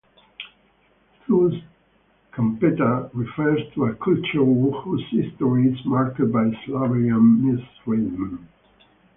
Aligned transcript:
Thus 1.27 1.53
"champeta" 2.33 3.11
refers 3.13 3.59
to 3.75 3.85
a 3.85 3.93
culture 3.93 4.43
whose 4.43 5.03
history 5.11 5.67
is 5.67 5.85
marked 5.85 6.17
by 6.17 6.49
slavery 6.65 7.09
and 7.09 7.45
mistreatment. 7.45 8.41